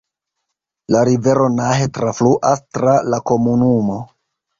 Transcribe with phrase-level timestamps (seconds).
[0.93, 3.99] La rivero Nahe trafluas tra la komunumo.